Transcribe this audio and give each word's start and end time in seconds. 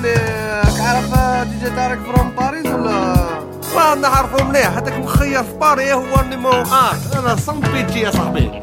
أنا 0.00 0.62
أقول 0.62 0.74
لك 0.74 0.80
عارف 0.80 1.48
دي 1.48 1.58
جي 1.64 1.70
تارك 1.70 1.98
فروم 1.98 2.30
باريس 2.30 2.66
ولا 2.66 3.14
ما 3.76 3.94
نعرفو 3.94 4.44
مليح 4.44 4.76
هذاك 4.76 4.98
مخير 4.98 5.42
في 5.42 5.52
باري 5.60 5.92
هو 5.92 6.20
النيمو 6.20 6.50
ات 6.50 7.16
أنا 7.16 7.36
صنت 7.36 7.68
بيتي 7.68 8.00
يا 8.00 8.10
صاحبي 8.10 8.60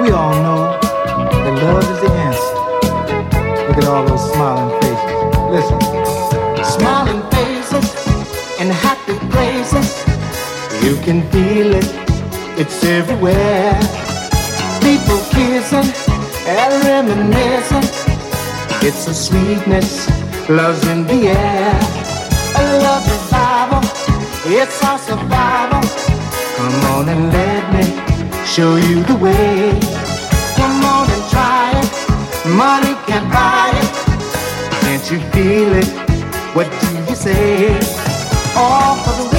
We 0.00 0.14
all 0.14 0.34
know 0.44 0.62
that 1.44 1.54
love 1.64 1.84
is 1.92 2.00
the 2.04 2.10
answer. 2.26 2.54
Look 3.66 3.78
at 3.82 3.86
all 3.92 4.04
those 4.06 4.24
smiling 4.32 4.70
faces. 4.80 5.12
Listen. 5.54 5.78
smiling 6.64 7.22
faces 7.32 7.86
and 8.60 8.70
happy 8.70 9.16
places. 9.32 9.88
You 10.84 10.94
can 11.06 11.18
feel 11.32 11.74
it, 11.80 11.88
it's 12.58 12.82
everywhere. 12.84 13.78
People 14.82 15.20
kissing 15.30 15.88
and 16.46 16.72
reminiscing. 16.84 17.86
It's 18.82 19.06
a 19.06 19.14
sweetness, 19.14 20.08
love's 20.48 20.84
in 20.88 21.06
the 21.06 21.28
air. 21.28 21.78
A 22.56 22.64
love 22.82 23.04
revival, 23.14 23.82
it's 24.44 24.82
our 24.84 24.98
survival. 24.98 25.82
Come 26.56 26.84
on 26.94 27.08
and 27.08 27.32
let 27.32 27.64
me 27.74 27.84
show 28.44 28.74
you 28.76 29.04
the 29.04 29.16
way. 29.16 29.78
Come 30.56 30.84
on 30.84 31.08
and 31.10 31.24
try 31.30 31.70
it, 31.78 31.88
money 32.56 32.94
can't 33.06 33.30
buy 33.32 33.70
it. 33.82 33.90
Can't 34.82 35.10
you 35.12 35.20
feel 35.30 35.72
it? 35.74 35.88
What 36.56 36.68
do 36.80 36.88
you 37.08 37.14
say? 37.14 37.78
All 38.56 38.96
for 39.04 39.14
the 39.22 39.38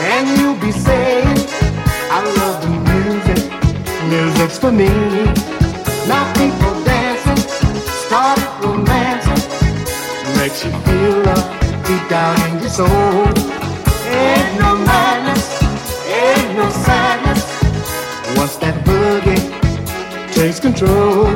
And 0.00 0.38
you'll 0.38 0.56
be 0.56 0.72
I 2.10 2.20
love 2.38 2.60
the 2.62 2.70
music, 2.90 3.40
music's 4.10 4.58
for 4.58 4.72
me. 4.72 4.90
Started 8.06 8.48
romancing, 8.62 9.42
makes 10.36 10.64
you 10.64 10.72
feel 10.84 11.22
love 11.22 11.46
deep 11.86 12.04
down 12.08 12.36
in 12.50 12.58
your 12.60 12.68
soul. 12.68 13.26
Ain't 14.10 14.58
no 14.60 14.76
madness, 14.90 15.46
ain't 16.06 16.56
no 16.56 16.68
sadness. 16.84 17.42
Once 18.36 18.56
that 18.56 18.74
boogie 18.84 19.42
takes 20.34 20.58
control, 20.60 21.32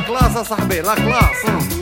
classe 0.00 0.36
à 0.36 0.44
la 0.82 0.94
classe. 0.94 1.75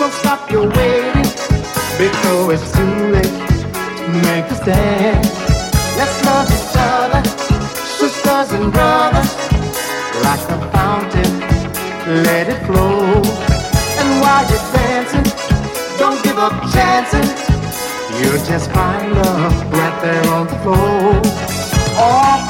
So 0.00 0.08
stop 0.08 0.50
your 0.50 0.66
waiting 0.66 1.28
before 2.00 2.54
it's 2.54 2.72
too 2.72 2.94
late 3.12 3.36
to 4.00 4.06
make 4.24 4.46
a 4.48 4.54
stand. 4.54 5.22
Let's 5.98 6.16
love 6.24 6.48
each 6.58 6.76
other, 6.90 7.22
sisters 8.00 8.50
and 8.56 8.72
brothers, 8.72 9.30
like 10.24 10.44
a 10.56 10.58
fountain. 10.72 11.32
Let 12.24 12.48
it 12.48 12.60
flow. 12.64 13.20
And 14.00 14.10
while 14.22 14.44
you're 14.48 14.68
dancing, 14.72 15.26
don't 15.98 16.24
give 16.24 16.38
up 16.38 16.56
chancing. 16.72 17.28
You'll 18.16 18.42
just 18.46 18.70
find 18.70 19.12
love 19.12 19.52
right 19.70 20.00
there 20.00 20.26
on 20.32 20.46
the 20.46 20.58
floor. 20.62 21.20
All 22.00 22.49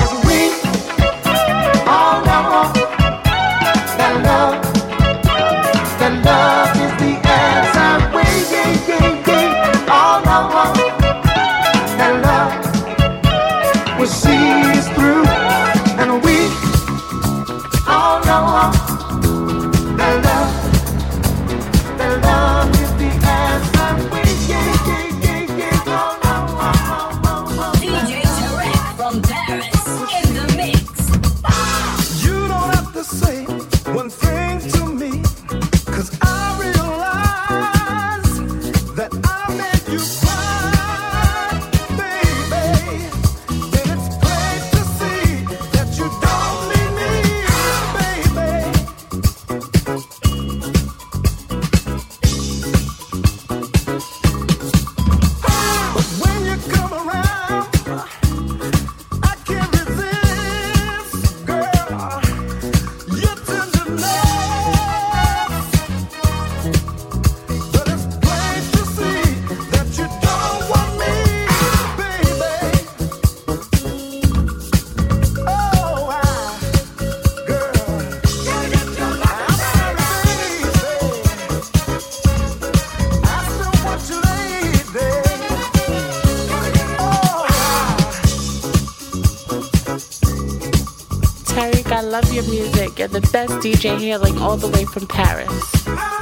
Eric, 91.61 91.89
I 91.89 92.01
love 92.01 92.33
your 92.33 92.45
music. 92.45 92.99
You're 92.99 93.09
the 93.09 93.21
best 93.21 93.53
DJ 93.61 93.99
here, 93.99 94.19
all 94.41 94.57
the 94.57 94.69
way 94.69 94.87
from 94.87 95.07
Paris. 95.07 96.20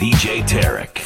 DJ 0.00 0.40
Tarek. 0.48 0.99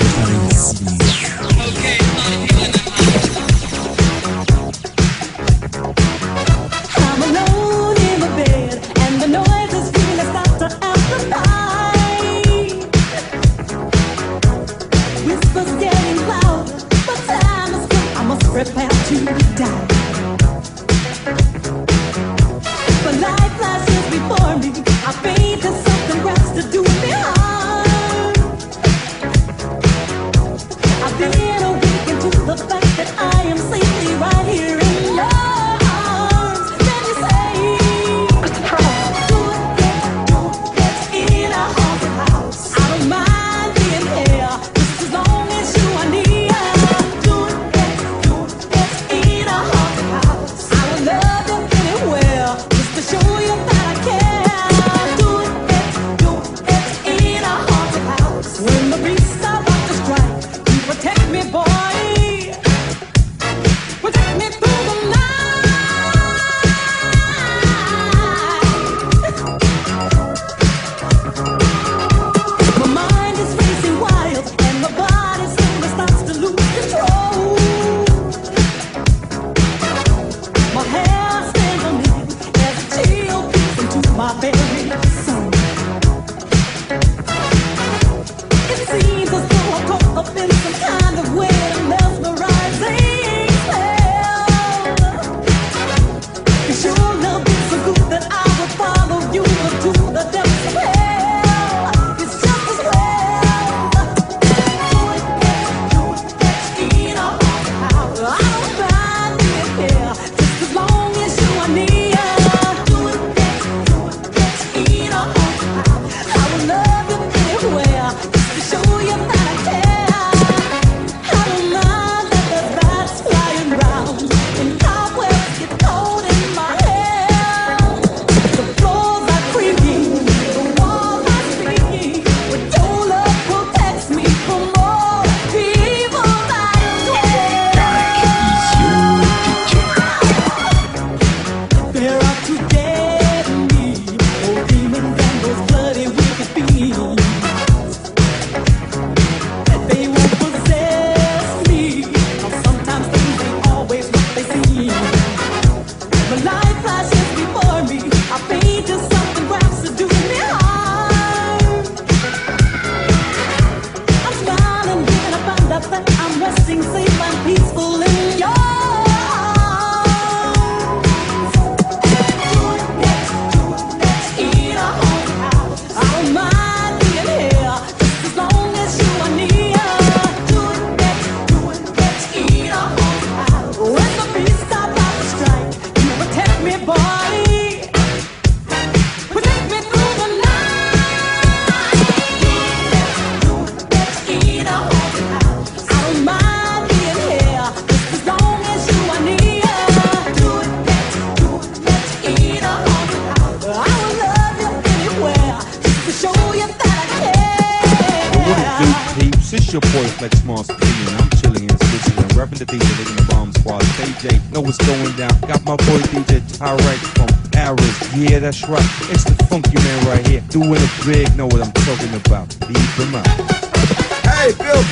Everybody 0.00 0.38
wants 0.38 0.80
to. 0.80 1.23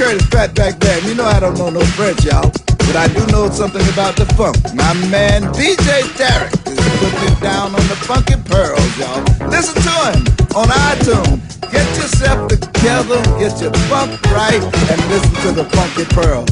Curtis 0.03 0.27
Fat 0.31 0.53
back 0.57 0.81
there. 0.81 0.99
You 1.07 1.15
know 1.15 1.25
I 1.25 1.39
don't 1.39 1.57
know 1.57 1.71
no 1.71 1.81
French, 1.95 2.25
y'all. 2.25 2.51
But 2.91 2.97
I 2.97 3.07
do 3.07 3.25
know 3.31 3.49
something 3.51 3.87
about 3.95 4.17
the 4.17 4.27
funk. 4.35 4.59
My 4.75 4.93
man 5.15 5.43
DJ 5.55 6.03
Derek 6.19 6.51
is 6.67 6.83
putting 6.99 7.23
it 7.31 7.41
down 7.41 7.71
on 7.71 7.87
the 7.87 7.95
funky 8.03 8.35
pearls, 8.51 8.83
y'all. 8.99 9.23
Listen 9.47 9.79
to 9.79 9.95
him 10.11 10.27
on 10.59 10.67
iTunes. 10.91 11.39
Get 11.71 11.87
yourself 11.95 12.51
together, 12.51 13.23
get 13.39 13.55
your 13.63 13.71
funk 13.87 14.21
right, 14.35 14.59
and 14.91 14.99
listen 15.07 15.35
to 15.47 15.53
the 15.55 15.71
funky 15.71 16.05
pearls. 16.11 16.51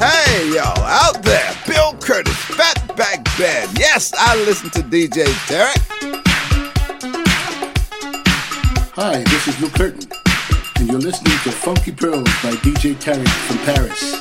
Hey, 0.00 0.54
y'all, 0.56 0.80
out 0.88 1.22
there, 1.22 1.52
Bill 1.66 1.92
Curtis, 2.00 2.32
Fatback 2.56 3.28
Band. 3.38 3.78
Yes, 3.78 4.10
I 4.16 4.34
listen 4.46 4.70
to 4.70 4.80
DJ 4.80 5.28
Derek. 5.48 5.76
Hi, 8.96 9.22
this 9.24 9.48
is 9.48 9.60
Lou 9.60 9.68
Curtin 9.68 10.08
and 10.78 10.88
you're 10.88 11.00
listening 11.00 11.38
to 11.42 11.50
Funky 11.50 11.92
Pearls 11.92 12.24
by 12.42 12.52
DJ 12.62 12.98
Terry 12.98 13.24
from 13.24 13.58
Paris. 13.58 14.20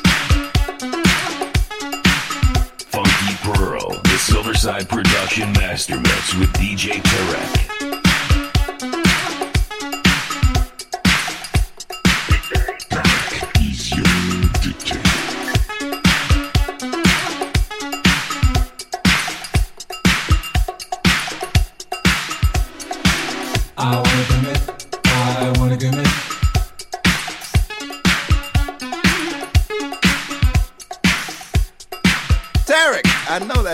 Funky 2.91 3.35
Pearl, 3.43 3.89
the 3.89 4.17
Silverside 4.17 4.87
Production 4.87 5.51
Master 5.53 5.97
Mix 5.97 6.35
with 6.35 6.51
DJ 6.53 7.01
Tarek. 7.01 7.84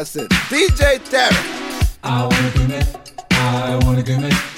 Acid, 0.02 0.30
DJ 0.50 0.98
Derek. 1.12 1.36
I 2.04 2.24
wanna 2.24 2.52
commit, 2.54 2.88
I 3.30 3.80
wanna 3.84 4.02
commit. 4.02 4.51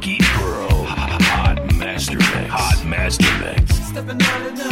Funky 0.00 0.16
Pearl. 0.22 0.84
Hot 0.86 1.76
Master 1.76 2.16
Mix. 2.16 2.48
Hot 2.48 2.86
Master 2.86 3.38
Mix. 3.38 3.74
Stepping 3.86 4.22
out 4.22 4.46
of 4.46 4.69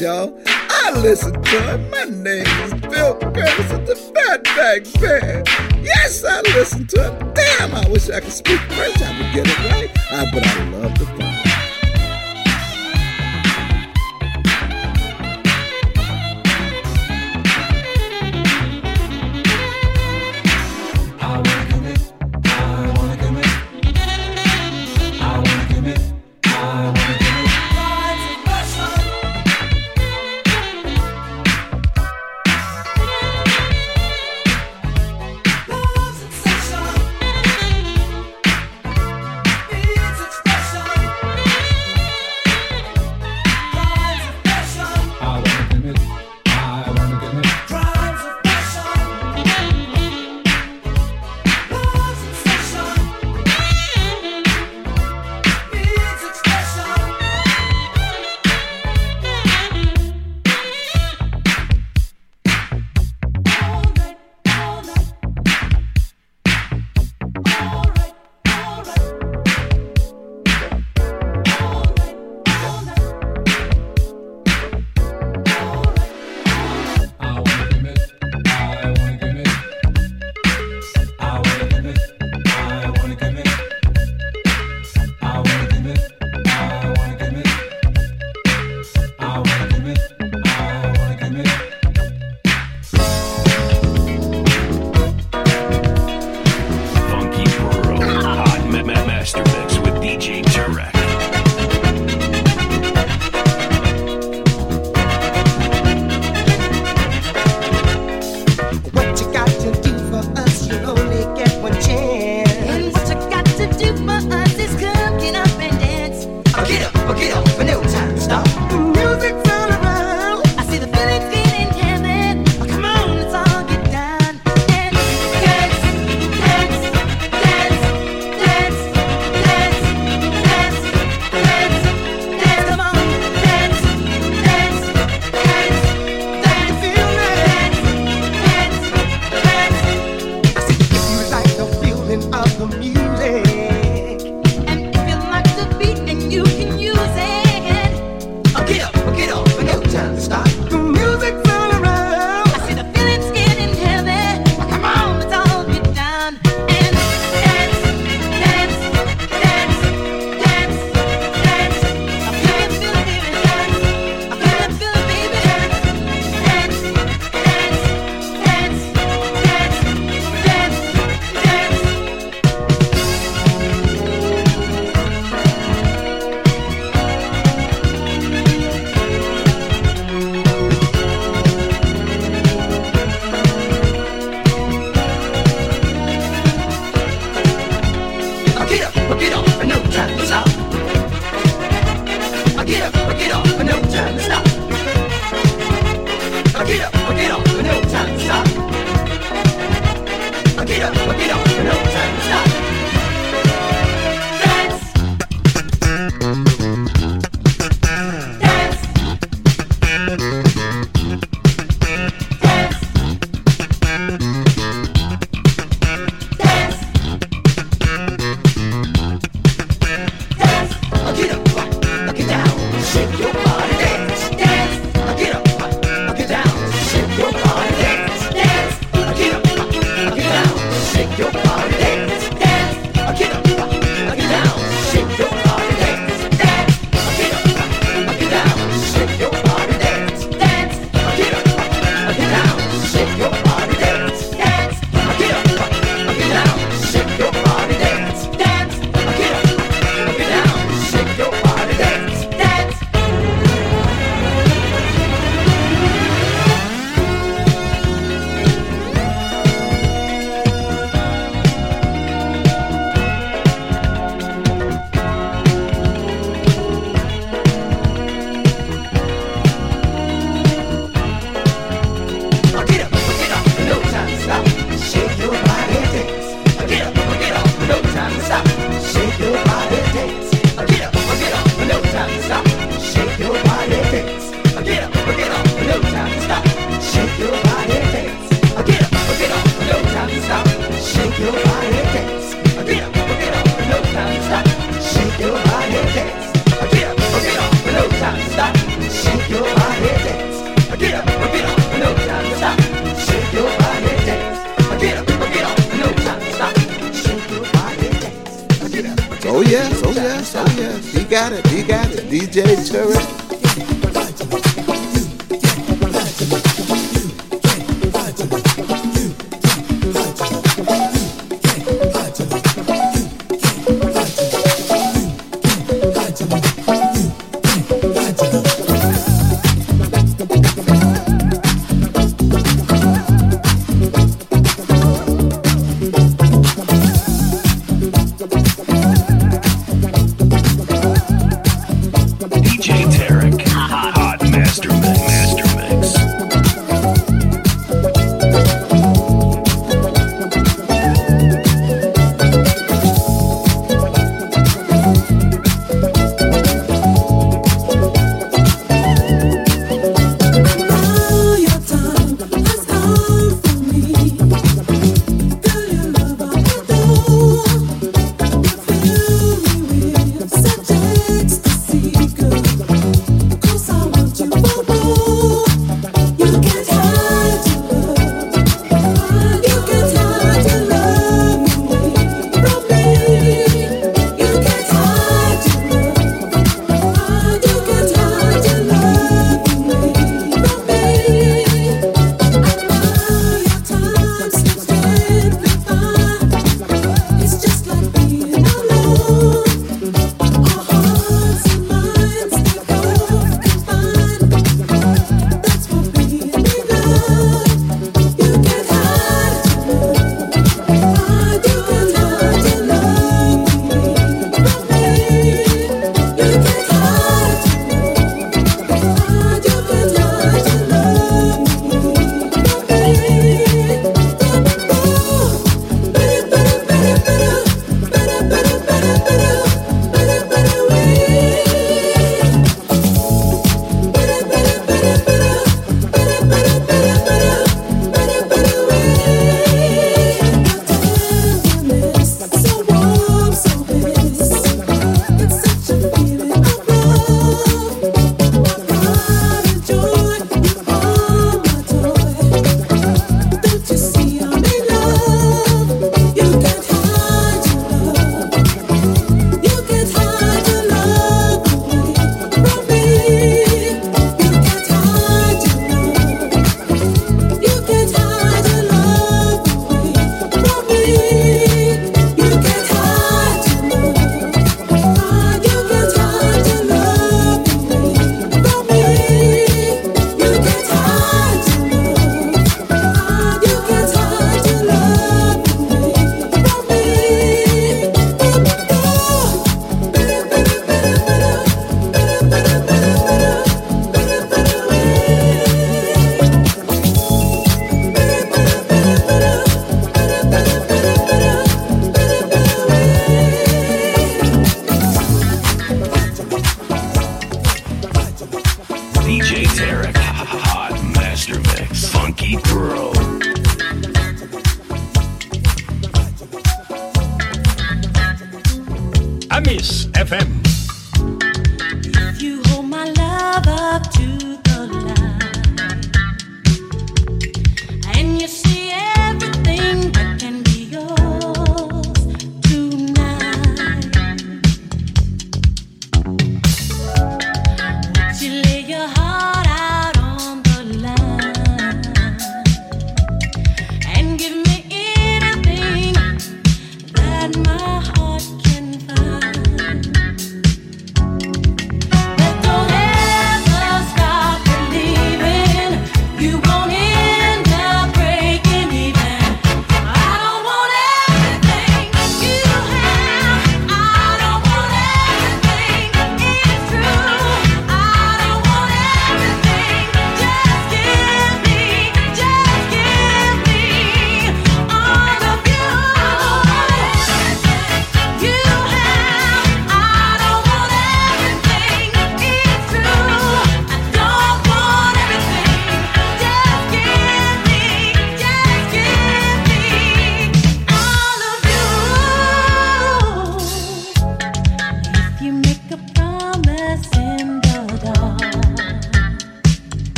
y'all. 0.00 0.35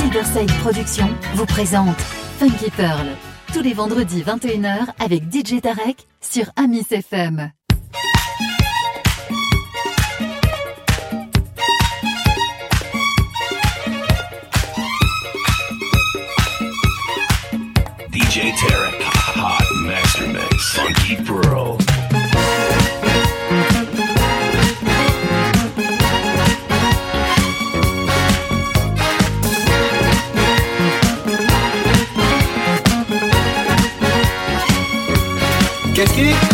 Silverside 0.00 0.50
Productions 0.62 1.10
vous 1.34 1.44
présente 1.44 2.00
Funky 2.38 2.70
Pearl, 2.70 3.06
tous 3.52 3.60
les 3.60 3.74
vendredis 3.74 4.22
21h 4.22 4.86
avec 4.98 5.24
DJ 5.24 5.60
Tarek 5.60 6.06
sur 6.22 6.46
Amis 6.56 6.86
FM. 6.90 7.52
DJ 18.10 18.54
Tarek, 18.58 19.04
Hot 19.36 19.74
Master 19.84 20.28
Mix, 20.28 20.76
Funky 20.76 21.16
Pearl. 21.16 21.89
que 36.00 36.30
aquí 36.32 36.49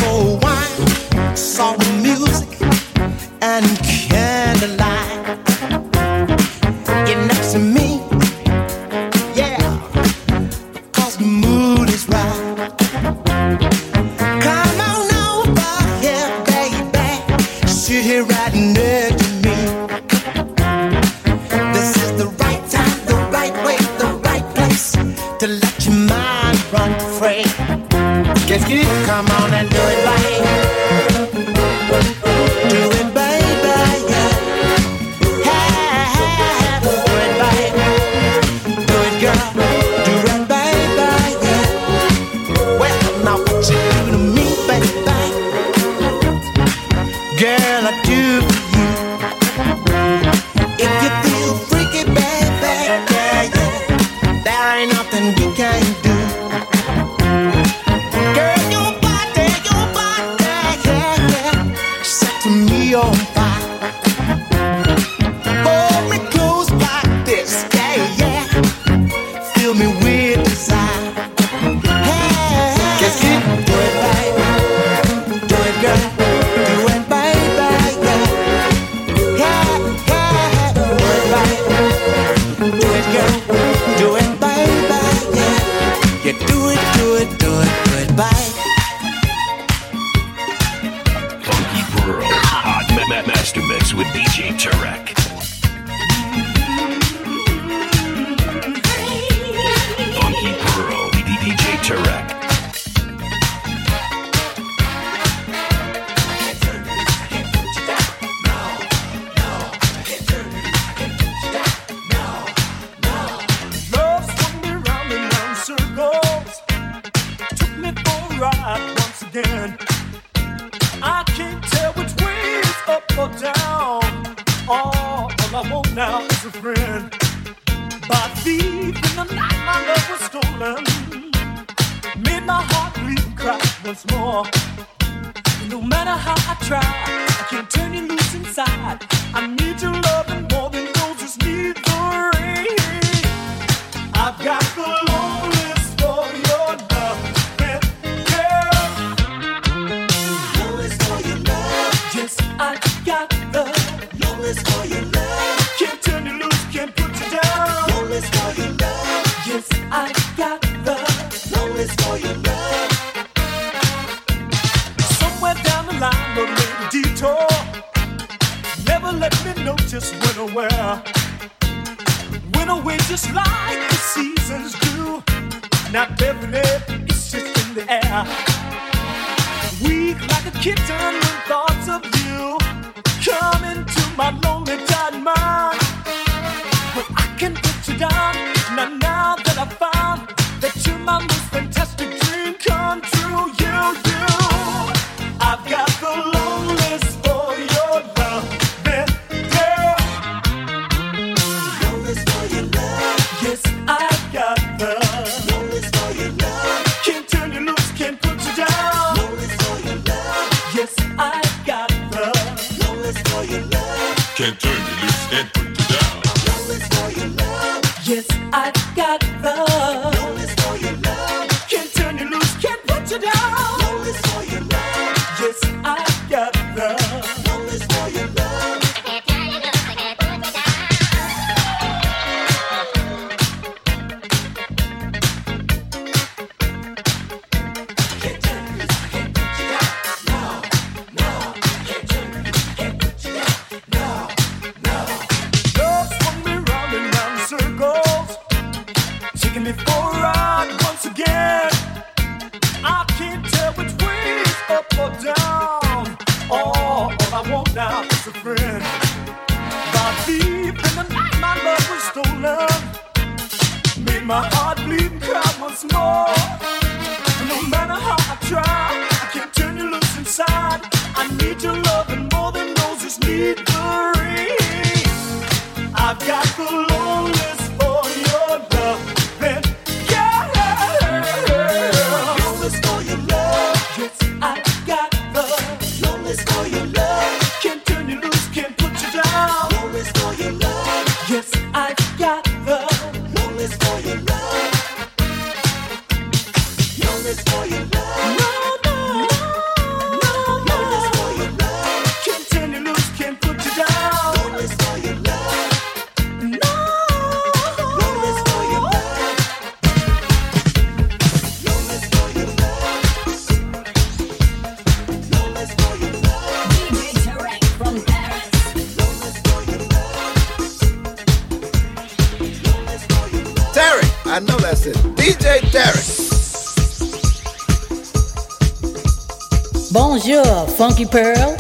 Funky 330.77 331.07
Pearl. 331.07 331.57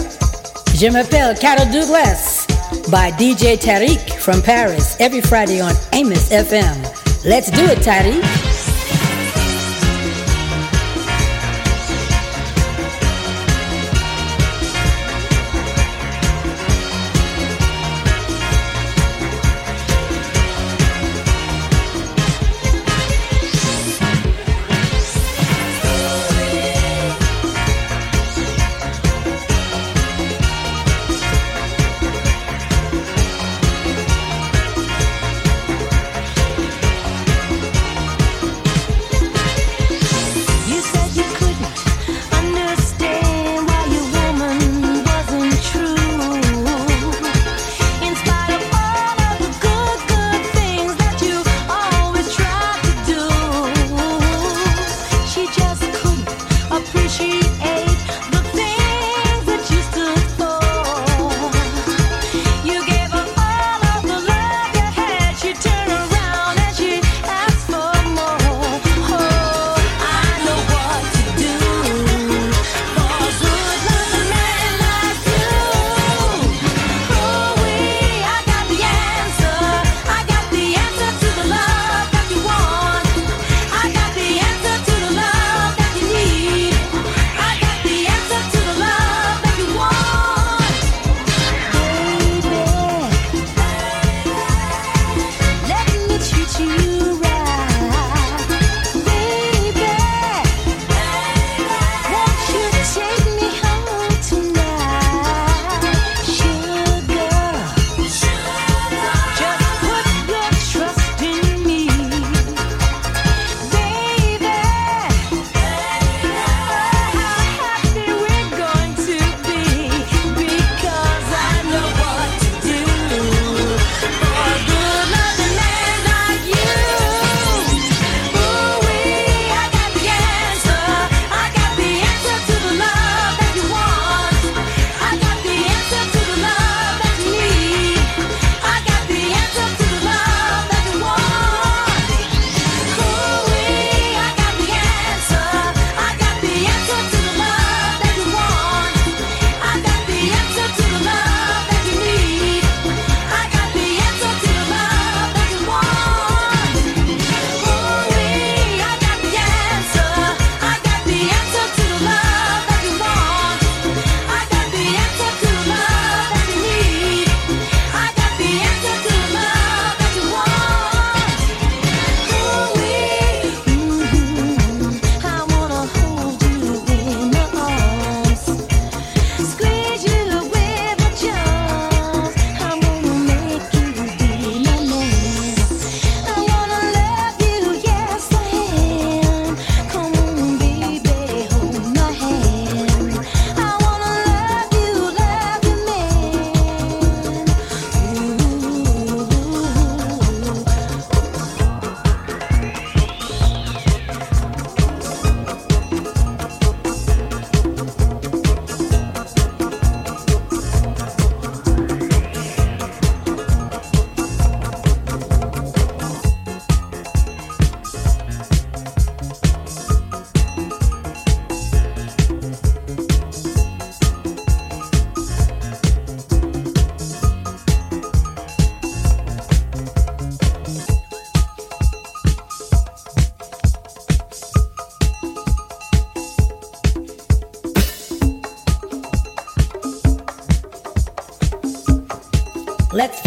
Je 0.75 0.91
m'appelle 0.91 1.35
Carol 1.39 1.67
Douglas 1.71 2.47
by 2.91 3.11
DJ 3.13 3.57
Tarek 3.57 4.13
from 4.21 4.43
Paris 4.43 4.95
every 5.01 5.23
Friday 5.23 5.59
on 5.59 5.73
Amos 5.95 6.29
FM. 6.29 6.77
Let's 7.25 7.51
do 7.51 7.65
it, 7.65 7.79
Tarek. 7.79 8.36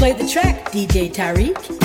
Play 0.10 0.18
the 0.18 0.28
track, 0.28 0.72
DJ 0.72 1.14
Tarek. 1.14 1.79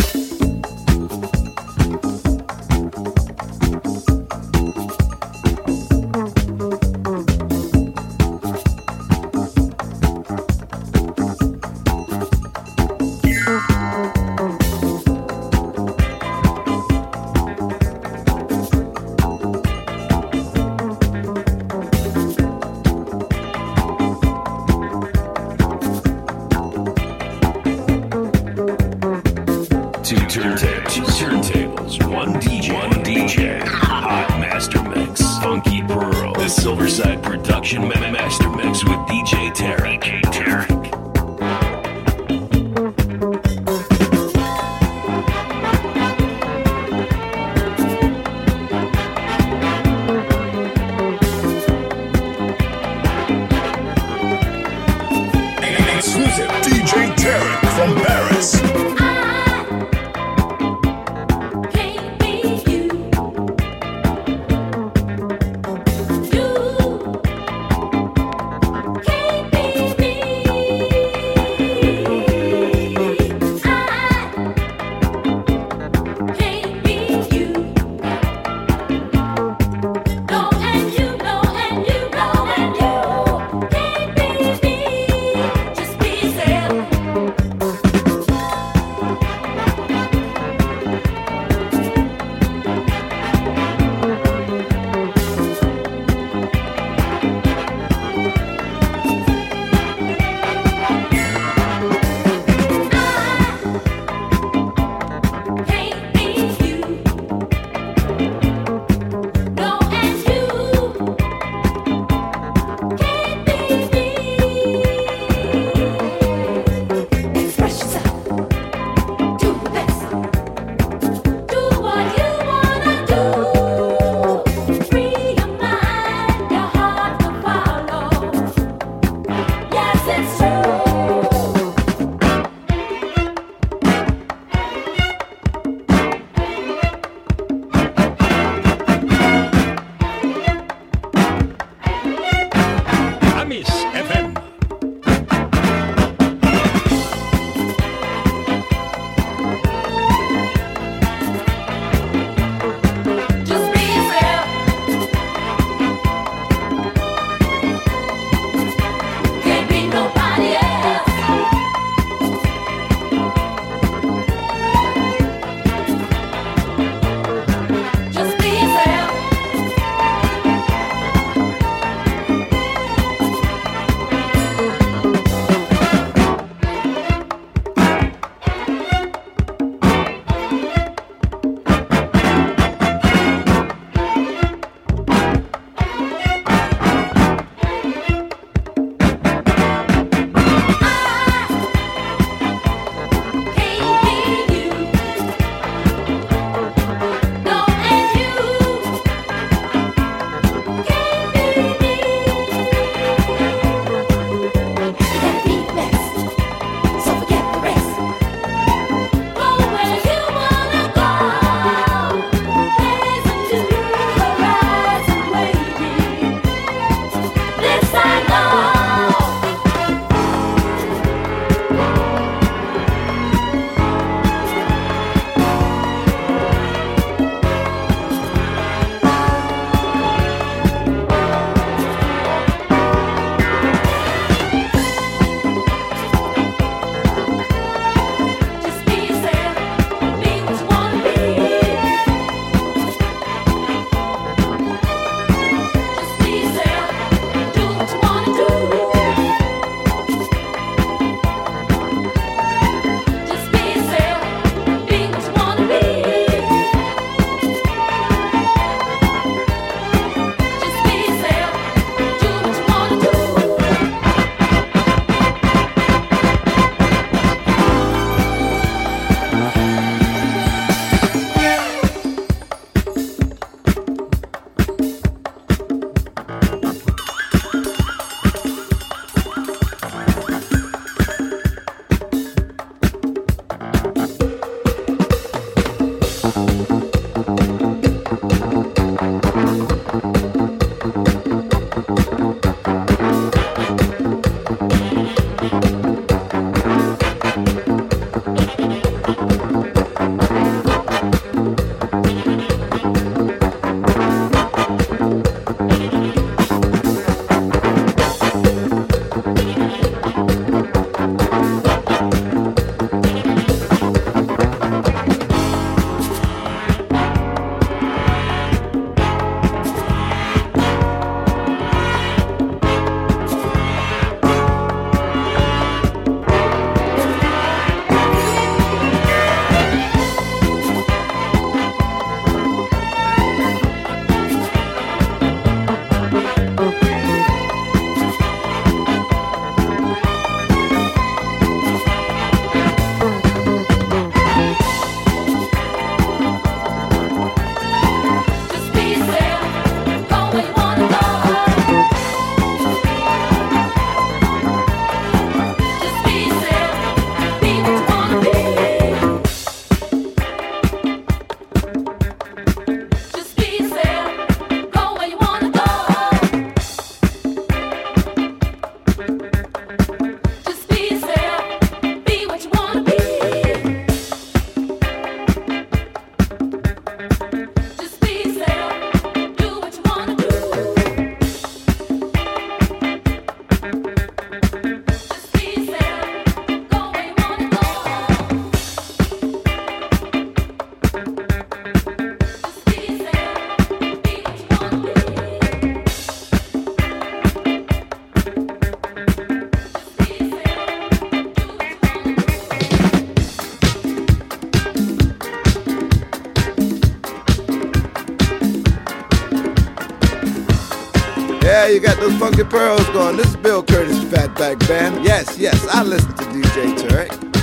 Yeah, 411.64 411.70
you 411.70 411.80
got 411.80 411.98
those 411.98 412.14
funky 412.18 412.44
pearls 412.44 412.86
going. 412.90 413.16
This 413.16 413.28
is 413.28 413.36
Bill 413.36 413.62
Curtis 413.62 414.04
Fatback 414.04 414.58
Band. 414.68 415.02
Yes, 415.02 415.38
yes, 415.38 415.66
I 415.68 415.82
listen 415.82 416.12
to 416.12 416.24
DJ 416.24 416.76
Tarek. 416.76 417.33